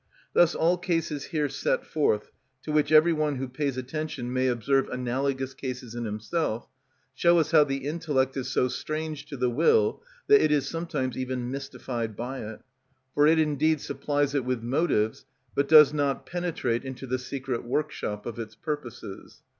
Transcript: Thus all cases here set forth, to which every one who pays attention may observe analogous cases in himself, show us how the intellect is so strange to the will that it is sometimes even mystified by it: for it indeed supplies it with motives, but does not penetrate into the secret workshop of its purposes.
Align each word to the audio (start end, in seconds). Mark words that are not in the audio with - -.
Thus 0.33 0.55
all 0.55 0.79
cases 0.79 1.25
here 1.25 1.47
set 1.47 1.85
forth, 1.85 2.31
to 2.63 2.71
which 2.71 2.91
every 2.91 3.13
one 3.13 3.35
who 3.35 3.47
pays 3.47 3.77
attention 3.77 4.33
may 4.33 4.47
observe 4.47 4.89
analogous 4.89 5.53
cases 5.53 5.93
in 5.93 6.05
himself, 6.05 6.67
show 7.13 7.37
us 7.37 7.51
how 7.51 7.65
the 7.65 7.85
intellect 7.87 8.35
is 8.35 8.47
so 8.49 8.67
strange 8.67 9.27
to 9.27 9.37
the 9.37 9.47
will 9.51 10.01
that 10.25 10.41
it 10.41 10.51
is 10.51 10.67
sometimes 10.67 11.15
even 11.15 11.51
mystified 11.51 12.15
by 12.15 12.39
it: 12.39 12.61
for 13.13 13.27
it 13.27 13.37
indeed 13.37 13.79
supplies 13.79 14.33
it 14.33 14.43
with 14.43 14.63
motives, 14.63 15.27
but 15.53 15.67
does 15.67 15.93
not 15.93 16.25
penetrate 16.25 16.83
into 16.83 17.05
the 17.05 17.19
secret 17.19 17.63
workshop 17.63 18.25
of 18.25 18.39
its 18.39 18.55
purposes. 18.55 19.43